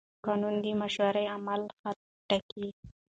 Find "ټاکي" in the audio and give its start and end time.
2.27-2.67